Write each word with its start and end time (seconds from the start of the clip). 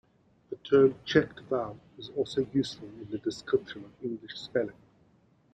The 0.49 0.55
term 0.55 0.95
"checked 1.05 1.41
vowel" 1.41 1.79
is 1.99 2.09
also 2.15 2.47
useful 2.53 2.87
in 2.87 3.11
the 3.11 3.19
description 3.19 3.85
of 3.85 3.91
English 4.03 4.33
spelling. 4.35 4.73